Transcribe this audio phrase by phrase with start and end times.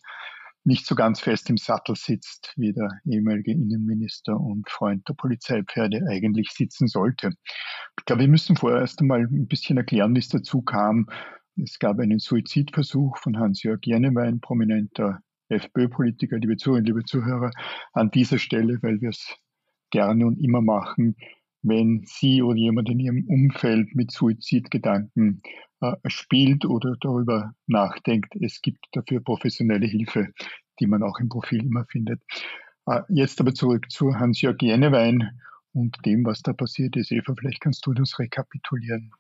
[0.66, 6.06] nicht so ganz fest im Sattel sitzt, wie der ehemalige Innenminister und Freund der Polizeipferde
[6.10, 7.32] eigentlich sitzen sollte.
[8.00, 11.08] Ich glaube, wir müssen vorerst einmal ein bisschen erklären, wie es dazu kam.
[11.56, 17.52] Es gab einen Suizidversuch von Hans-Jörg Jennewein, prominenter FPÖ-Politiker, liebe Zuhörer, liebe Zuhörer,
[17.94, 19.36] an dieser Stelle, weil wir es
[19.92, 21.16] gerne und immer machen,
[21.68, 25.42] wenn Sie oder jemand in Ihrem Umfeld mit Suizidgedanken
[25.82, 28.36] äh, spielt oder darüber nachdenkt.
[28.40, 30.30] Es gibt dafür professionelle Hilfe,
[30.80, 32.22] die man auch im Profil immer findet.
[32.86, 35.40] Äh, jetzt aber zurück zu Hans-Jörg Jennewein
[35.74, 37.12] und dem, was da passiert ist.
[37.12, 39.12] Eva, vielleicht kannst du das rekapitulieren.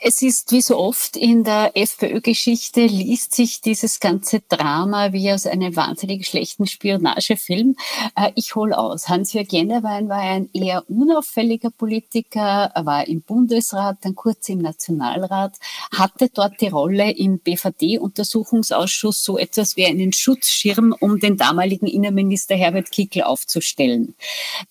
[0.00, 5.44] Es ist wie so oft in der FPÖ-Geschichte liest sich dieses ganze Drama wie aus
[5.44, 7.74] einem wahnsinnig schlechten Spionagefilm.
[8.14, 9.08] Äh, ich hole aus.
[9.08, 15.56] Hans-Jörg Jennewein war ein eher unauffälliger Politiker, war im Bundesrat, dann kurz im Nationalrat,
[15.92, 22.54] hatte dort die Rolle im BVD-Untersuchungsausschuss so etwas wie einen Schutzschirm, um den damaligen Innenminister
[22.54, 24.14] Herbert Kickl aufzustellen.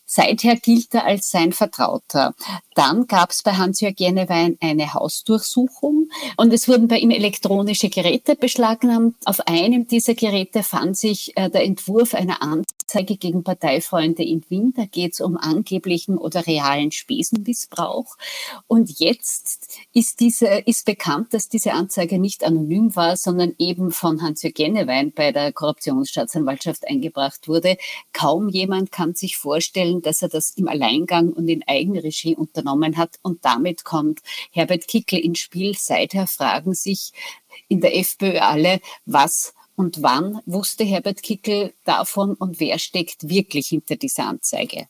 [0.09, 2.33] Seither gilt er als sein Vertrauter.
[2.75, 8.35] Dann gab es bei Hans-Jörg Jennewein eine Hausdurchsuchung und es wurden bei ihm elektronische Geräte
[8.35, 9.15] beschlagnahmt.
[9.25, 14.73] Auf einem dieser Geräte fand sich äh, der Entwurf einer Anzeige gegen Parteifreunde in Wien.
[14.75, 18.17] Da geht es um angeblichen oder realen Spesenmissbrauch.
[18.67, 24.21] Und jetzt ist, diese, ist bekannt, dass diese Anzeige nicht anonym war, sondern eben von
[24.21, 27.77] Hans-Jörg Jennewein bei der Korruptionsstaatsanwaltschaft eingebracht wurde.
[28.13, 33.19] Kaum jemand kann sich vorstellen, dass er das im Alleingang und in Eigenregie unternommen hat.
[33.21, 34.19] Und damit kommt
[34.51, 35.75] Herbert Kickl ins Spiel.
[35.77, 37.11] Seither fragen sich
[37.67, 43.67] in der FPÖ alle, was und wann wusste Herbert Kickl davon und wer steckt wirklich
[43.67, 44.87] hinter dieser Anzeige?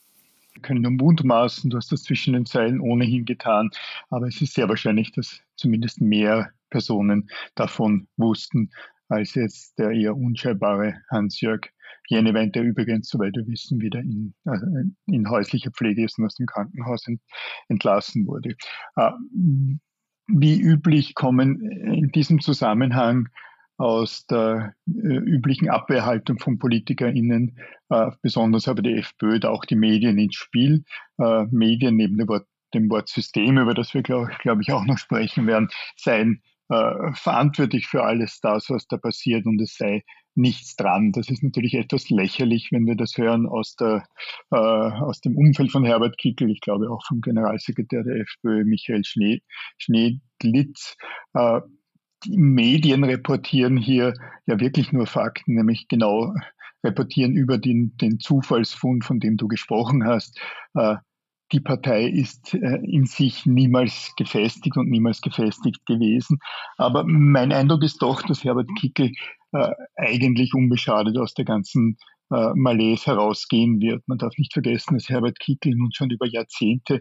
[0.53, 3.70] Wir können nur mutmaßen, du hast das zwischen den Zeilen ohnehin getan,
[4.09, 8.72] aber es ist sehr wahrscheinlich, dass zumindest mehr Personen davon wussten,
[9.09, 11.69] als jetzt der eher unscheinbare Hans-Jörg
[12.09, 16.36] Jennewein, der übrigens, soweit wir wissen, wieder in, äh, in häuslicher Pflege ist und aus
[16.36, 17.22] dem Krankenhaus ent,
[17.68, 18.56] entlassen wurde.
[18.96, 19.12] Äh,
[20.28, 23.28] wie üblich kommen in diesem Zusammenhang
[23.77, 27.57] aus der äh, üblichen Abwehrhaltung von PolitikerInnen,
[27.89, 30.83] äh, besonders aber die FPÖ, da auch die Medien ins Spiel.
[31.19, 34.85] Äh, Medien neben dem Wort, dem Wort System, über das wir, glaube glaub ich, auch
[34.85, 40.03] noch sprechen werden, seien äh, verantwortlich für alles das, was da passiert und es sei
[40.35, 41.12] nichts dran.
[41.12, 44.06] Das ist natürlich etwas lächerlich, wenn wir das hören aus, der,
[44.51, 49.03] äh, aus dem Umfeld von Herbert Kickel, ich glaube auch vom Generalsekretär der FPÖ Michael
[49.03, 49.41] Schnee,
[49.77, 50.95] Schneedlitz.
[51.33, 51.62] Äh,
[52.27, 54.13] die Medien reportieren hier
[54.45, 56.33] ja wirklich nur Fakten, nämlich genau
[56.83, 60.39] reportieren über den, den Zufallsfund, von dem du gesprochen hast.
[60.74, 60.95] Äh,
[61.53, 66.39] die Partei ist äh, in sich niemals gefestigt und niemals gefestigt gewesen.
[66.77, 69.13] Aber mein Eindruck ist doch, dass Herbert Kickel
[69.53, 71.97] äh, eigentlich unbeschadet aus der ganzen
[72.29, 74.06] Malaise herausgehen wird.
[74.06, 77.00] Man darf nicht vergessen, dass Herbert Kickel nun schon über Jahrzehnte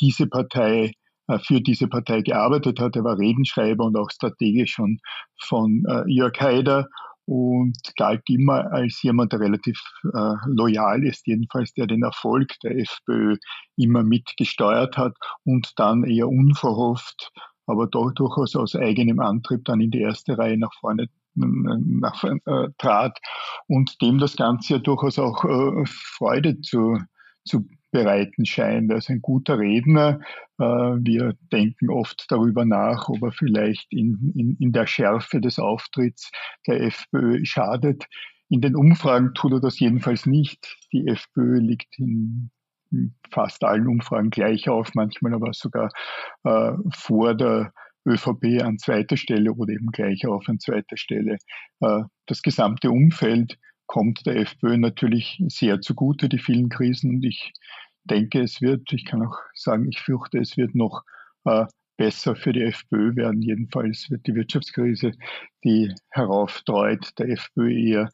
[0.00, 0.90] diese Partei
[1.38, 2.96] für diese Partei gearbeitet hat.
[2.96, 4.98] Er war Redenschreiber und auch strategisch schon
[5.38, 6.88] von äh, Jörg Haider
[7.30, 9.80] und galt immer als jemand, der relativ
[10.12, 13.36] äh, loyal ist, jedenfalls der den Erfolg der FPÖ
[13.76, 17.30] immer mitgesteuert hat und dann eher unverhofft,
[17.66, 22.68] aber doch durchaus aus eigenem Antrieb dann in die erste Reihe nach vorne nach, äh,
[22.78, 23.16] trat
[23.68, 26.98] und dem das Ganze ja durchaus auch äh, Freude zu,
[27.44, 28.90] zu bereiten scheint.
[28.90, 30.20] Er ist ein guter Redner.
[30.58, 35.58] Äh, wir denken oft darüber nach, ob er vielleicht in, in, in der Schärfe des
[35.58, 36.30] Auftritts
[36.66, 38.06] der FPÖ schadet.
[38.48, 40.76] In den Umfragen tut er das jedenfalls nicht.
[40.92, 42.50] Die FPÖ liegt in
[43.30, 45.90] fast allen Umfragen gleich auf, manchmal aber sogar
[46.44, 47.72] äh, vor der
[48.06, 51.36] ÖVP an zweiter Stelle oder eben gleich auf an zweiter Stelle.
[51.80, 53.58] Äh, das gesamte Umfeld
[53.90, 57.16] kommt der FPÖ natürlich sehr zugute, die vielen Krisen.
[57.16, 57.52] Und ich
[58.04, 61.02] denke, es wird, ich kann auch sagen, ich fürchte, es wird noch
[61.44, 61.66] äh,
[61.96, 63.42] besser für die FPÖ werden.
[63.42, 65.10] Jedenfalls wird die Wirtschaftskrise,
[65.64, 68.10] die herauftreut, der FPÖ eher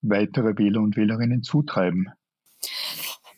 [0.00, 2.08] weitere Wähler und Wählerinnen zutreiben.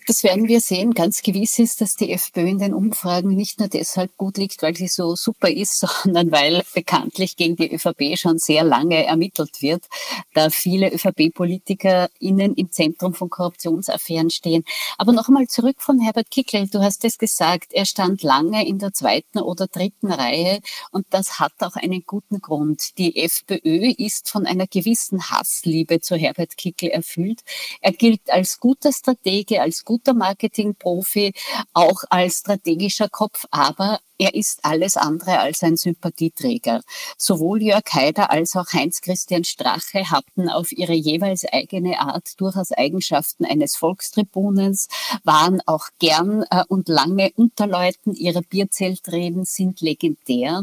[0.09, 0.95] Das werden wir sehen.
[0.95, 4.75] Ganz gewiss ist, dass die FPÖ in den Umfragen nicht nur deshalb gut liegt, weil
[4.75, 9.85] sie so super ist, sondern weil bekanntlich gegen die ÖVP schon sehr lange ermittelt wird,
[10.33, 14.65] da viele ÖVP-PolitikerInnen im Zentrum von Korruptionsaffären stehen.
[14.97, 16.69] Aber noch einmal zurück von Herbert Kickl.
[16.69, 20.61] Du hast es gesagt, er stand lange in der zweiten oder dritten Reihe
[20.91, 22.97] und das hat auch einen guten Grund.
[22.97, 27.43] Die FPÖ ist von einer gewissen Hassliebe zu Herbert Kickl erfüllt.
[27.83, 31.33] Er gilt als guter Stratege, als guter guter Marketingprofi,
[31.73, 36.83] auch als strategischer Kopf, aber er ist alles andere als ein Sympathieträger.
[37.17, 43.45] Sowohl Jörg Haider als auch Heinz-Christian Strache hatten auf ihre jeweils eigene Art durchaus Eigenschaften
[43.45, 44.89] eines Volkstribunens,
[45.23, 48.15] waren auch gern äh, und lange Unterleuten.
[48.15, 50.63] Ihre Bierzeltreden sind legendär.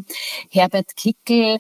[0.50, 1.60] Herbert Kickel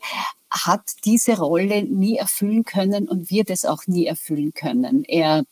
[0.49, 5.03] hat diese Rolle nie erfüllen können und wird es auch nie erfüllen können.
[5.03, 5.43] Er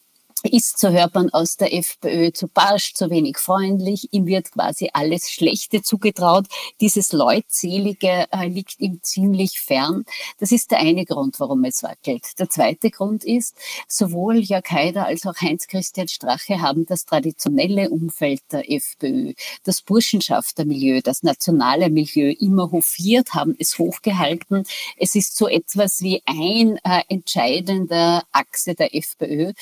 [0.49, 4.09] ist, so hört man aus der FPÖ, zu barsch, zu wenig freundlich.
[4.11, 6.47] Ihm wird quasi alles Schlechte zugetraut.
[6.81, 10.05] Dieses Leutselige äh, liegt ihm ziemlich fern.
[10.39, 12.39] Das ist der eine Grund, warum es wackelt.
[12.39, 13.55] Der zweite Grund ist,
[13.87, 21.01] sowohl Jörg Haider als auch Heinz-Christian Strache haben das traditionelle Umfeld der FPÖ, das Burschenschaftermilieu,
[21.01, 24.63] das nationale Milieu immer hofiert, haben es hochgehalten.
[24.97, 29.53] Es ist so etwas wie ein äh, entscheidender Achse der FPÖ.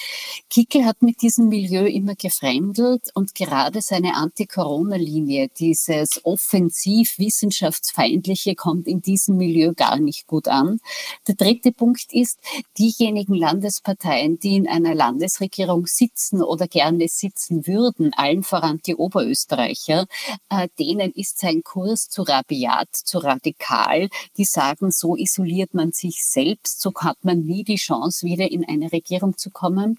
[0.72, 8.88] Kickel hat mit diesem Milieu immer gefremdelt und gerade seine Anti-Corona-Linie, dieses offensiv wissenschaftsfeindliche, kommt
[8.88, 10.80] in diesem Milieu gar nicht gut an.
[11.28, 12.40] Der dritte Punkt ist,
[12.78, 20.06] diejenigen Landesparteien, die in einer Landesregierung sitzen oder gerne sitzen würden, allen voran die Oberösterreicher,
[20.50, 24.08] äh, denen ist sein Kurs zu rabiat, zu radikal.
[24.38, 28.64] Die sagen, so isoliert man sich selbst, so hat man nie die Chance, wieder in
[28.64, 29.98] eine Regierung zu kommen.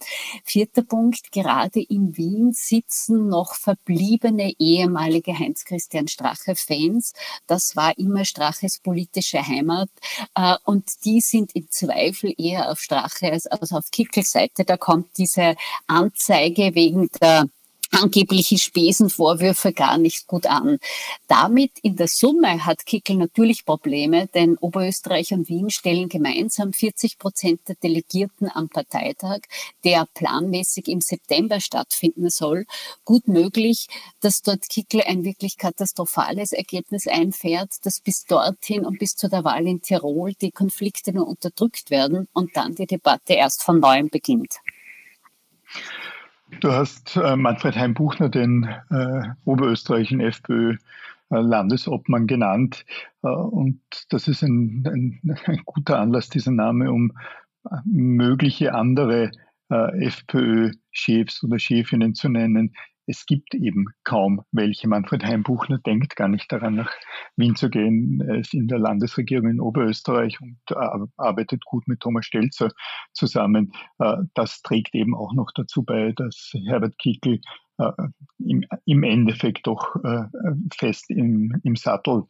[0.63, 7.15] Vierter Punkt, gerade in Wien sitzen noch verbliebene ehemalige Heinz-Christian Strache-Fans.
[7.49, 9.89] Das war immer Straches politische Heimat.
[10.37, 14.65] Äh, und die sind im Zweifel eher auf Strache als auf Kickels Seite.
[14.65, 15.57] Da kommt diese
[15.89, 17.49] Anzeige wegen der
[17.93, 20.79] angebliche Spesenvorwürfe gar nicht gut an.
[21.29, 27.19] Damit in der Summe hat Kickel natürlich Probleme, denn Oberösterreich und Wien stellen gemeinsam 40
[27.19, 29.41] Prozent der Delegierten am Parteitag,
[29.85, 32.67] der planmäßig im September stattfinden soll.
[33.05, 33.87] Gut möglich,
[34.21, 39.45] dass dort Kickel ein wirklich katastrophales Ergebnis einfährt, dass bis dorthin und bis zu der
[39.45, 44.09] Wahl in Tirol die Konflikte nur unterdrückt werden und dann die Debatte erst von neuem
[44.09, 44.57] beginnt.
[46.61, 50.77] Du hast äh, Manfred Heimbuchner, den äh, oberösterreichischen FPÖ,
[51.41, 52.85] Landesobmann genannt.
[53.23, 53.81] Äh, und
[54.11, 57.13] das ist ein, ein, ein, guter Anlass, dieser Name, um
[57.65, 59.31] äh, mögliche andere
[59.71, 62.75] äh, FPÖ-Chefs oder Chefinnen zu nennen,
[63.07, 64.89] es gibt eben kaum welche.
[64.89, 66.93] Manfred Heimbuchner denkt gar nicht daran, nach
[67.37, 68.21] Wien zu gehen.
[68.27, 70.59] Er ist in der Landesregierung in Oberösterreich und
[71.17, 72.71] arbeitet gut mit Thomas Stelzer
[73.13, 73.73] zusammen.
[73.99, 77.41] Äh, das trägt eben auch noch dazu bei, dass Herbert Kickl
[77.79, 77.93] äh,
[78.85, 80.25] im, Endeffekt doch äh,
[80.77, 82.25] fest im, im Sattel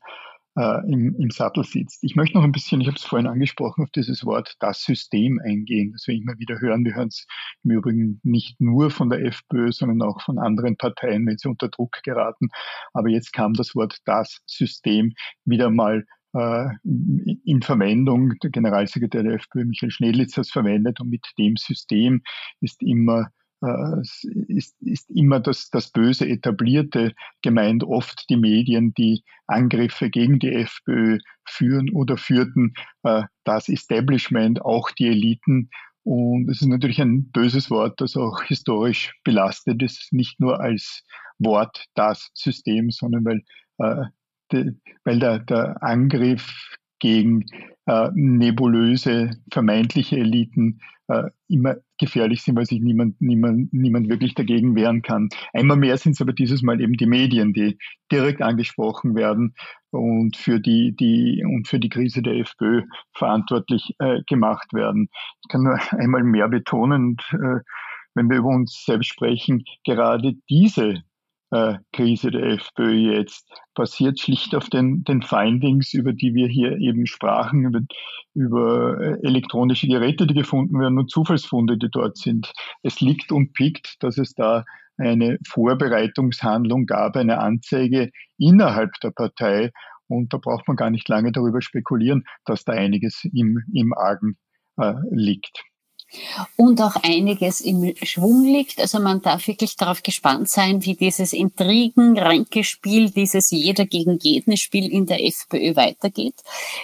[0.57, 2.03] äh, im, im Sattel sitzt.
[2.03, 5.41] Ich möchte noch ein bisschen, ich habe es vorhin angesprochen, auf dieses Wort das System
[5.45, 6.85] eingehen, das wir immer wieder hören.
[6.85, 7.27] Wir hören es
[7.65, 11.69] im Übrigen nicht nur von der FPÖ, sondern auch von anderen Parteien, wenn sie unter
[11.69, 12.49] Druck geraten.
[12.93, 15.13] Aber jetzt kam das Wort das System
[15.45, 16.05] wieder mal
[16.35, 18.35] äh, in Verwendung.
[18.43, 22.23] Der Generalsekretär der FPÖ, Michael Schnedlitz, hat es verwendet und mit dem System
[22.61, 23.29] ist immer
[24.49, 30.53] ist, ist immer das, das Böse etablierte gemeint, oft die Medien, die Angriffe gegen die
[30.53, 35.71] FPÖ führen oder führten, äh, das Establishment, auch die Eliten.
[36.05, 41.05] Und es ist natürlich ein böses Wort, das auch historisch belastet ist, nicht nur als
[41.39, 43.43] Wort das System, sondern weil,
[43.79, 44.73] äh,
[45.05, 47.47] weil der, der Angriff gegen
[47.87, 54.75] äh, nebulöse, vermeintliche Eliten äh, immer gefährlich sind, weil sich niemand, niemand, niemand wirklich dagegen
[54.75, 55.29] wehren kann.
[55.53, 57.79] Einmal mehr sind es aber dieses Mal eben die Medien, die
[58.11, 59.55] direkt angesprochen werden
[59.91, 62.83] und für die, die, und für die Krise der FPÖ
[63.15, 65.09] verantwortlich äh, gemacht werden.
[65.43, 67.61] Ich kann nur einmal mehr betonen, und, äh,
[68.15, 71.03] wenn wir über uns selbst sprechen, gerade diese
[71.53, 76.79] äh, Krise der FPÖ jetzt basiert schlicht auf den, den Findings, über die wir hier
[76.79, 77.81] eben sprachen, über,
[78.35, 82.53] über äh, elektronische Geräte, die gefunden werden und Zufallsfunde, die dort sind.
[82.83, 84.65] Es liegt und pickt, dass es da
[84.97, 89.71] eine Vorbereitungshandlung gab, eine Anzeige innerhalb der Partei.
[90.09, 94.37] Und da braucht man gar nicht lange darüber spekulieren, dass da einiges im, im Argen
[94.79, 95.63] äh, liegt
[96.57, 98.81] und auch einiges im Schwung liegt.
[98.81, 104.91] Also man darf wirklich darauf gespannt sein, wie dieses Intrigen-Ränkespiel, dieses Jeder gegen jeden Spiel
[104.91, 106.35] in der FPÖ weitergeht.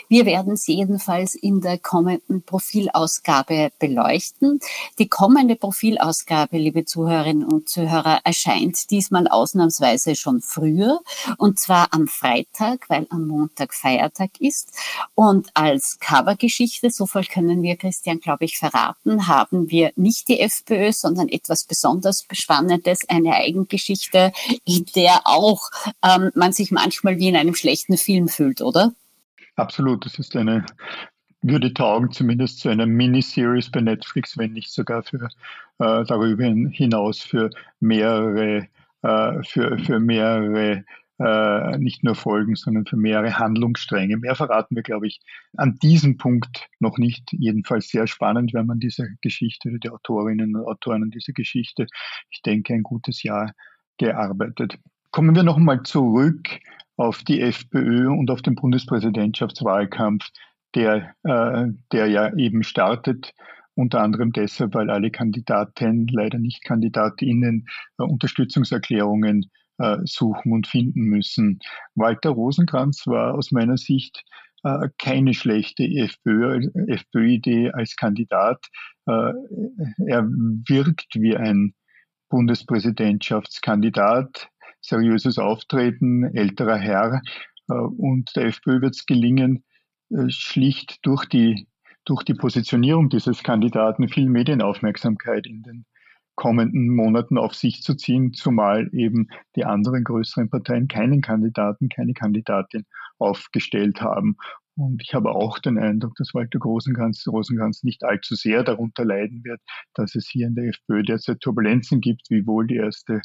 [0.08, 4.60] Wir werden es jedenfalls in der kommenden Profilausgabe beleuchten.
[4.98, 11.00] Die kommende Profilausgabe, liebe Zuhörerinnen und Zuhörer, erscheint diesmal ausnahmsweise schon früher
[11.38, 14.72] und zwar am Freitag, weil am Montag Feiertag ist.
[15.14, 20.40] Und als Covergeschichte, so viel können wir Christian, glaube ich, verraten, haben wir nicht die
[20.40, 24.32] FPÖ, sondern etwas besonders Spannendes, eine Eigengeschichte,
[24.64, 25.62] in der auch
[26.04, 28.92] ähm, man sich manchmal wie in einem schlechten Film fühlt, oder?
[29.56, 30.64] Absolut, das ist eine
[31.42, 35.28] würde taugen, zumindest zu einer Miniseries bei Netflix, wenn nicht sogar für
[35.78, 38.66] äh, darüber hinaus für mehrere,
[39.02, 40.84] äh, für, für mehrere
[41.18, 44.16] äh, nicht nur Folgen, sondern für mehrere Handlungsstränge.
[44.16, 45.20] Mehr verraten wir, glaube ich,
[45.56, 47.32] an diesem Punkt noch nicht.
[47.32, 51.86] Jedenfalls sehr spannend, wenn man diese Geschichte oder die Autorinnen und Autoren an diese Geschichte,
[52.30, 53.52] ich denke, ein gutes Jahr
[53.98, 54.78] gearbeitet.
[55.10, 56.48] Kommen wir noch einmal zurück
[56.96, 60.28] auf die FPÖ und auf den Bundespräsidentschaftswahlkampf,
[60.74, 63.32] der, äh, der ja eben startet
[63.74, 69.50] unter anderem deshalb, weil alle Kandidaten, leider nicht Kandidatinnen, äh, Unterstützungserklärungen
[70.04, 71.60] suchen und finden müssen.
[71.94, 74.24] Walter Rosenkranz war aus meiner Sicht
[74.64, 78.66] äh, keine schlechte FPÖ-Idee FPÖ als Kandidat.
[79.06, 79.32] Äh,
[80.06, 81.74] er wirkt wie ein
[82.28, 84.48] Bundespräsidentschaftskandidat,
[84.80, 87.22] seriöses Auftreten, älterer Herr.
[87.68, 89.62] Äh, und der FPÖ wird es gelingen,
[90.10, 91.68] äh, schlicht durch die,
[92.04, 95.86] durch die Positionierung dieses Kandidaten viel Medienaufmerksamkeit in den
[96.38, 99.26] kommenden Monaten auf sich zu ziehen, zumal eben
[99.56, 102.86] die anderen größeren Parteien keinen Kandidaten, keine Kandidatin
[103.18, 104.36] aufgestellt haben.
[104.76, 109.42] Und ich habe auch den Eindruck, dass Walter Rosenkranz, Rosenkranz nicht allzu sehr darunter leiden
[109.42, 109.60] wird,
[109.94, 113.20] dass es hier in der FPÖ derzeit Turbulenzen gibt, wie wohl die erste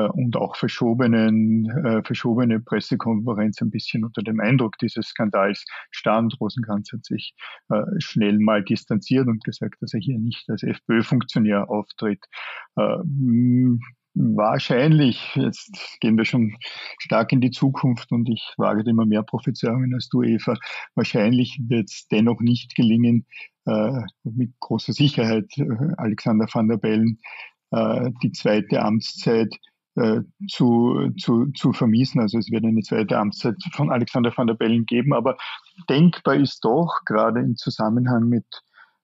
[0.00, 6.40] und auch verschobenen, äh, verschobene Pressekonferenz ein bisschen unter dem Eindruck dieses Skandals stand.
[6.40, 7.34] Rosenkranz hat sich
[7.68, 12.24] äh, schnell mal distanziert und gesagt, dass er hier nicht als FPÖ-Funktionär auftritt.
[14.14, 16.54] Wahrscheinlich, jetzt gehen wir schon
[16.98, 20.54] stark in die Zukunft und ich wage immer mehr Prophezeiungen als du, Eva.
[20.94, 23.26] Wahrscheinlich wird es dennoch nicht gelingen,
[23.64, 27.20] äh, mit großer Sicherheit äh, Alexander van der Bellen
[27.70, 29.71] äh, die zweite Amtszeit äh,
[30.48, 32.20] zu, zu, zu vermiesen.
[32.20, 35.36] Also es wird eine zweite Amtszeit von Alexander van der Bellen geben, aber
[35.88, 38.46] denkbar ist doch gerade im Zusammenhang mit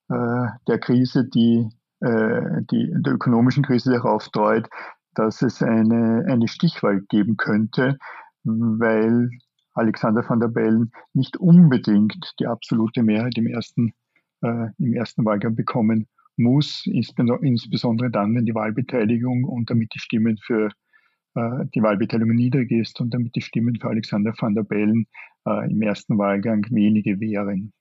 [0.09, 1.69] äh, der Krise, die,
[2.01, 4.69] äh, die der ökonomischen Krise darauf deut,
[5.15, 7.99] dass es eine, eine Stichwahl geben könnte,
[8.45, 9.29] weil
[9.75, 13.93] Alexander van der Bellen nicht unbedingt die absolute Mehrheit im ersten,
[14.43, 20.39] äh, im ersten Wahlgang bekommen muss, insbesondere dann, wenn die Wahlbeteiligung und damit die Stimmen
[20.39, 20.71] für
[21.35, 25.07] äh, die Wahlbeteiligung niedrig ist und damit die Stimmen für Alexander van der Bellen
[25.47, 27.73] äh, im ersten Wahlgang wenige wären.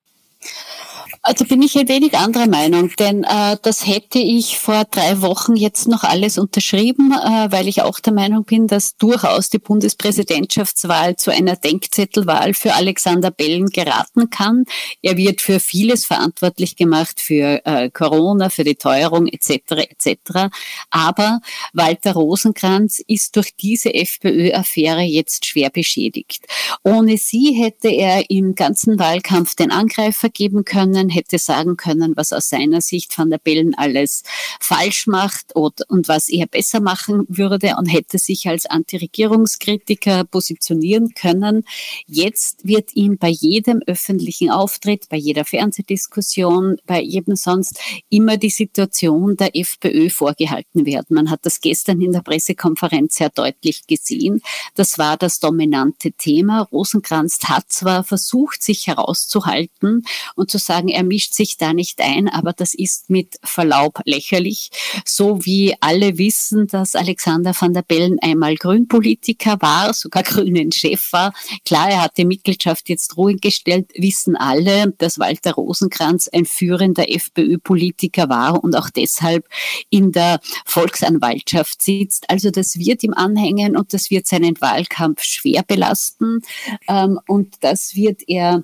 [1.29, 5.57] Also bin ich ein wenig anderer Meinung, denn äh, das hätte ich vor drei Wochen
[5.57, 11.17] jetzt noch alles unterschrieben, äh, weil ich auch der Meinung bin, dass durchaus die Bundespräsidentschaftswahl
[11.17, 14.63] zu einer Denkzettelwahl für Alexander Bellen geraten kann.
[15.01, 19.89] Er wird für vieles verantwortlich gemacht, für äh, Corona, für die Teuerung etc.
[19.89, 20.47] etc.
[20.91, 21.41] Aber
[21.73, 26.45] Walter Rosenkranz ist durch diese FPÖ-Affäre jetzt schwer beschädigt.
[26.85, 32.31] Ohne sie hätte er im ganzen Wahlkampf den Angreifer geben können, hätte sagen können, was
[32.31, 34.23] aus seiner Sicht Van der Bellen alles
[34.59, 41.65] falsch macht und, was er besser machen würde und hätte sich als Antiregierungskritiker positionieren können.
[42.05, 48.49] Jetzt wird ihm bei jedem öffentlichen Auftritt, bei jeder Fernsehdiskussion, bei jedem sonst immer die
[48.49, 51.15] Situation der FPÖ vorgehalten werden.
[51.15, 54.41] Man hat das gestern in der Pressekonferenz sehr deutlich gesehen.
[54.75, 56.61] Das war das dominante Thema.
[56.61, 60.03] Rosenkranz hat zwar versucht, sich herauszuhalten
[60.35, 64.69] und zu sagen, er mischt sich da nicht ein, aber das ist mit Verlaub lächerlich.
[65.05, 71.11] So wie alle wissen, dass Alexander van der Bellen einmal Grünpolitiker war, sogar Grünen Chef
[71.11, 71.33] war.
[71.65, 77.09] Klar, er hat die Mitgliedschaft jetzt ruhig gestellt, wissen alle, dass Walter Rosenkranz ein führender
[77.09, 79.47] FPÖ-Politiker war und auch deshalb
[79.89, 82.29] in der Volksanwaltschaft sitzt.
[82.29, 86.41] Also das wird ihm anhängen und das wird seinen Wahlkampf schwer belasten
[86.87, 88.63] ähm, und das wird er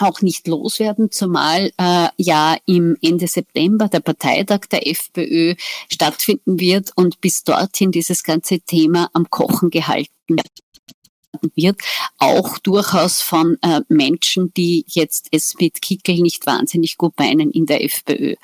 [0.00, 5.54] auch nicht loswerden, zumal äh, ja im Ende September der Parteitag der FPÖ
[5.90, 10.62] stattfinden wird und bis dorthin dieses ganze Thema am Kochen gehalten wird
[11.54, 11.80] wird,
[12.18, 17.66] auch durchaus von äh, Menschen, die jetzt es mit Kickel nicht wahnsinnig gut meinen in
[17.66, 18.34] der FPÖ.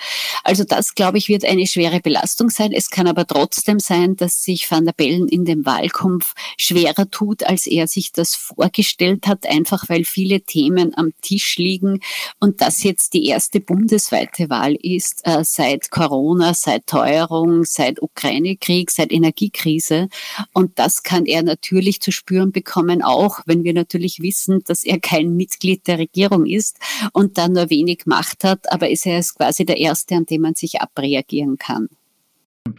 [0.42, 2.72] Also das, glaube ich, wird eine schwere Belastung sein.
[2.72, 7.44] Es kann aber trotzdem sein, dass sich Van der Bellen in dem Wahlkampf schwerer tut,
[7.44, 12.00] als er sich das vorgestellt hat, einfach weil viele Themen am Tisch liegen
[12.40, 18.90] und das jetzt die erste bundesweite Wahl ist äh, seit Corona, seit Teuerung, seit Ukraine-Krieg,
[18.90, 20.08] seit Energiekrise.
[20.52, 24.84] Und das kann er natürlich zu spüren bekommen kommen, auch wenn wir natürlich wissen, dass
[24.84, 26.78] er kein Mitglied der Regierung ist
[27.12, 30.42] und dann nur wenig Macht hat, aber ist er ist quasi der Erste, an dem
[30.42, 31.88] man sich abreagieren kann.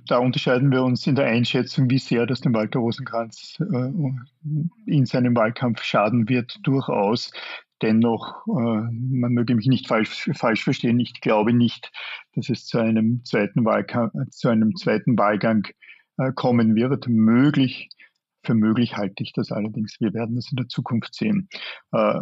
[0.08, 3.92] Da unterscheiden wir uns in der Einschätzung, wie sehr das dem Walter Rosenkranz äh,
[4.86, 7.32] in seinem Wahlkampf schaden wird, durchaus.
[7.82, 11.92] Dennoch, äh, man möge mich nicht falsch, falsch verstehen, ich glaube nicht,
[12.36, 15.68] dass es zu einem zweiten, Wahlkampf, zu einem zweiten Wahlgang
[16.18, 17.08] äh, kommen wird.
[17.10, 17.90] Möglich
[18.44, 19.98] für möglich halte ich das allerdings.
[20.00, 21.50] Wir werden das in der Zukunft sehen.
[21.92, 22.20] Äh,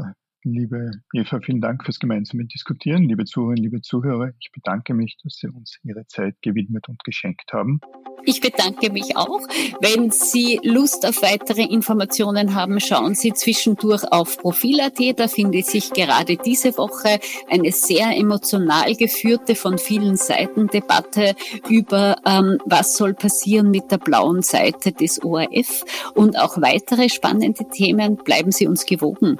[0.51, 3.03] liebe Eva, vielen Dank fürs gemeinsame Diskutieren.
[3.03, 7.53] Liebe Zuhörerinnen, liebe Zuhörer, ich bedanke mich, dass Sie uns Ihre Zeit gewidmet und geschenkt
[7.53, 7.79] haben.
[8.25, 9.41] Ich bedanke mich auch.
[9.79, 14.99] Wenn Sie Lust auf weitere Informationen haben, schauen Sie zwischendurch auf Profil.at.
[15.17, 21.35] Da findet sich gerade diese Woche eine sehr emotional geführte, von vielen Seiten Debatte
[21.69, 27.65] über, ähm, was soll passieren mit der blauen Seite des ORF und auch weitere spannende
[27.69, 28.17] Themen.
[28.17, 29.39] Bleiben Sie uns gewogen.